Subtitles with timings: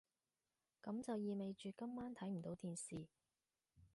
[0.81, 3.05] 噉就意味住今晚睇唔到電視